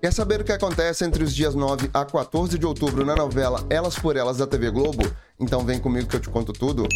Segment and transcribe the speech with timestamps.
[0.00, 3.64] Quer saber o que acontece entre os dias 9 a 14 de outubro na novela
[3.70, 5.02] Elas por Elas da TV Globo?
[5.40, 6.86] Então vem comigo que eu te conto tudo.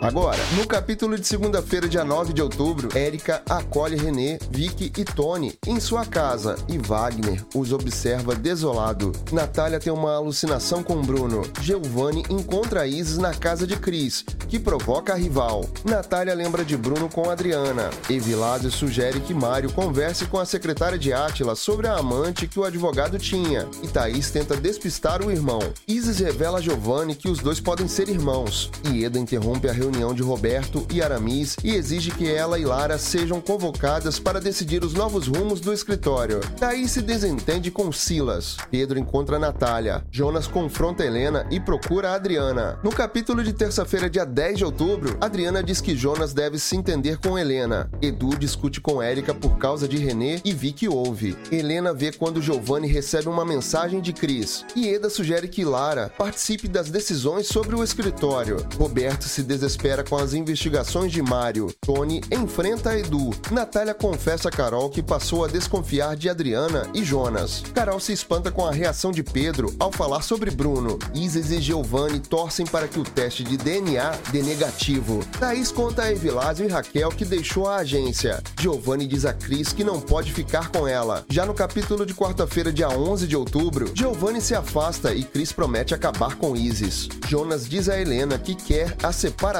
[0.00, 5.58] Agora, no capítulo de segunda-feira, dia 9 de outubro, Érica acolhe René, Vicky e Tony
[5.66, 9.12] em sua casa e Wagner os observa desolado.
[9.30, 11.42] Natália tem uma alucinação com Bruno.
[11.60, 15.64] Giovanni encontra Isis na casa de Cris, que provoca a rival.
[15.84, 17.90] Natália lembra de Bruno com Adriana.
[18.08, 22.64] Evilásio sugere que Mário converse com a secretária de Átila sobre a amante que o
[22.64, 23.68] advogado tinha.
[23.82, 25.60] E Thaís tenta despistar o irmão.
[25.86, 28.70] Isis revela a Giovanni que os dois podem ser irmãos.
[28.90, 32.98] E Eda interrompe a reunião de Roberto e Aramis e exige que ela e Lara
[32.98, 36.40] sejam convocadas para decidir os novos rumos do escritório.
[36.58, 38.56] Daí se desentende com Silas.
[38.70, 40.04] Pedro encontra Natália.
[40.10, 42.78] Jonas confronta Helena e procura Adriana.
[42.82, 47.18] No capítulo de terça-feira, dia 10 de outubro, Adriana diz que Jonas deve se entender
[47.18, 47.90] com Helena.
[48.00, 51.36] Edu discute com Érica por causa de René e Vicky ouve.
[51.50, 54.64] Helena vê quando Giovanni recebe uma mensagem de Cris.
[54.76, 58.64] E Eda sugere que Lara participe das decisões sobre o escritório.
[58.78, 61.72] Roberto se espera com as investigações de Mário.
[61.80, 63.30] Tony enfrenta Edu.
[63.50, 67.62] Natália confessa a Carol que passou a desconfiar de Adriana e Jonas.
[67.72, 70.98] Carol se espanta com a reação de Pedro ao falar sobre Bruno.
[71.14, 75.20] Isis e Giovanni torcem para que o teste de DNA dê negativo.
[75.38, 78.42] Thaís conta a Evilásio e Raquel que deixou a agência.
[78.60, 81.24] Giovanni diz a Cris que não pode ficar com ela.
[81.28, 85.94] Já no capítulo de quarta-feira, dia 11 de outubro, Giovanni se afasta e Cris promete
[85.94, 87.08] acabar com Isis.
[87.28, 89.51] Jonas diz a Helena que quer a separação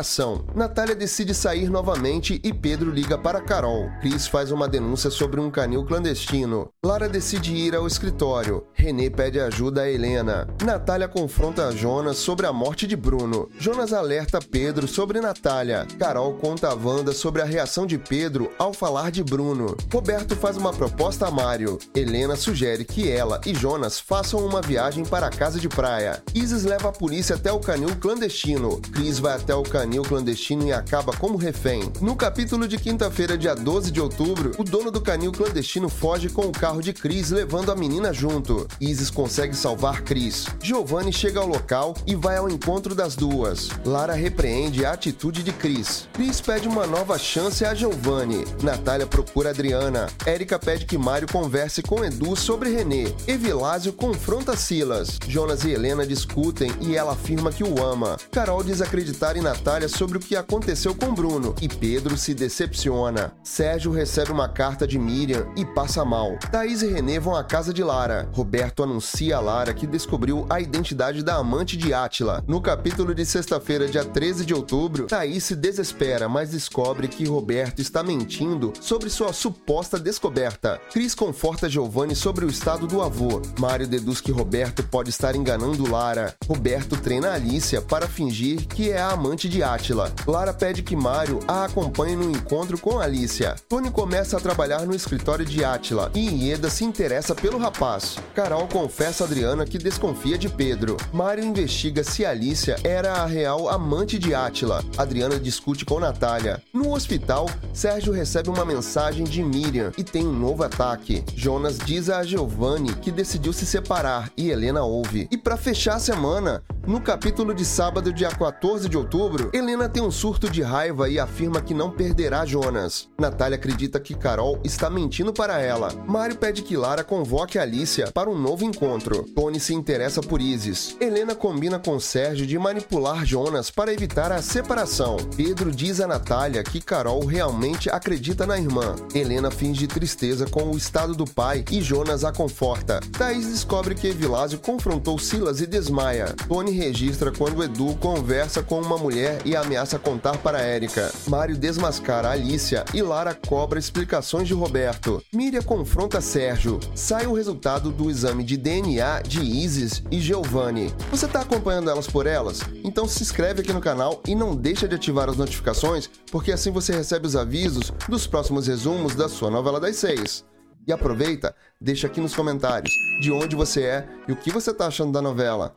[0.54, 3.90] Natália decide sair novamente e Pedro liga para Carol.
[4.00, 6.70] Chris faz uma denúncia sobre um canil clandestino.
[6.82, 8.64] Lara decide ir ao escritório.
[8.72, 10.48] René pede ajuda a Helena.
[10.64, 13.50] Natália confronta Jonas sobre a morte de Bruno.
[13.58, 15.86] Jonas alerta Pedro sobre Natália.
[15.98, 19.76] Carol conta a Wanda sobre a reação de Pedro ao falar de Bruno.
[19.92, 21.78] Roberto faz uma proposta a Mário.
[21.94, 26.22] Helena sugere que ela e Jonas façam uma viagem para a casa de praia.
[26.34, 28.80] Isis leva a polícia até o canil clandestino.
[28.92, 31.90] Chris vai até o canil canil clandestino e acaba como refém.
[32.00, 36.42] No capítulo de quinta-feira, dia 12 de outubro, o dono do canil clandestino foge com
[36.42, 38.68] o carro de Chris, levando a menina junto.
[38.80, 40.46] Isis consegue salvar Chris.
[40.62, 43.70] Giovanni chega ao local e vai ao encontro das duas.
[43.84, 46.06] Lara repreende a atitude de Chris.
[46.12, 48.44] Chris pede uma nova chance a Giovanni.
[48.62, 50.06] Natália procura Adriana.
[50.24, 53.12] Érica pede que Mário converse com Edu sobre René.
[53.26, 55.18] Evilásio confronta Silas.
[55.26, 58.16] Jonas e Helena discutem e ela afirma que o ama.
[58.30, 63.32] Carol diz acreditar em Natália sobre o que aconteceu com Bruno e Pedro se decepciona.
[63.42, 66.36] Sérgio recebe uma carta de Miriam e passa mal.
[66.50, 68.28] Thaís e Renê vão à casa de Lara.
[68.32, 72.44] Roberto anuncia a Lara que descobriu a identidade da amante de Átila.
[72.46, 77.80] No capítulo de sexta-feira, dia 13 de outubro, Thaís se desespera, mas descobre que Roberto
[77.80, 80.78] está mentindo sobre sua suposta descoberta.
[80.92, 83.40] Cris conforta Giovanni sobre o estado do avô.
[83.58, 86.34] Mário deduz que Roberto pode estar enganando Lara.
[86.46, 89.82] Roberto treina Alicia para fingir que é a amante de Átila.
[89.82, 90.12] Átila.
[90.26, 93.56] Lara pede que Mario a acompanhe no encontro com Alicia.
[93.68, 98.16] Tony começa a trabalhar no escritório de Átila e Ieda se interessa pelo rapaz.
[98.34, 100.96] Carol confessa a Adriana que desconfia de Pedro.
[101.12, 104.84] Mario investiga se Alicia era a real amante de Átila.
[104.96, 106.62] Adriana discute com Natália.
[106.72, 111.24] No hospital, Sérgio recebe uma mensagem de Miriam e tem um novo ataque.
[111.34, 115.28] Jonas diz a Giovanni que decidiu se separar e Helena ouve.
[115.30, 120.02] E para fechar a semana, no capítulo de sábado, dia 14 de outubro, Helena tem
[120.02, 123.08] um surto de raiva e afirma que não perderá Jonas.
[123.18, 125.90] Natália acredita que Carol está mentindo para ela.
[126.06, 129.24] Mário pede que Lara convoque Alicia para um novo encontro.
[129.34, 130.96] Tony se interessa por Isis.
[131.00, 135.16] Helena combina com Sérgio de manipular Jonas para evitar a separação.
[135.36, 138.96] Pedro diz a Natália que Carol realmente acredita na irmã.
[139.14, 142.98] Helena finge tristeza com o estado do pai e Jonas a conforta.
[143.16, 146.34] Thaís descobre que Evilásio confrontou Silas e desmaia.
[146.48, 151.12] Tony registra quando Edu conversa com uma mulher e ameaça contar para Erika.
[151.26, 155.22] Mário desmascara Alicia e Lara cobra explicações de Roberto.
[155.32, 156.80] Miriam confronta Sérgio.
[156.94, 160.94] Sai o resultado do exame de DNA de Isis e Giovanni.
[161.10, 162.60] Você está acompanhando elas por elas?
[162.84, 166.70] Então se inscreve aqui no canal e não deixa de ativar as notificações, porque assim
[166.70, 170.44] você recebe os avisos dos próximos resumos da sua novela das seis.
[170.86, 174.88] E aproveita, deixa aqui nos comentários de onde você é e o que você está
[174.88, 175.76] achando da novela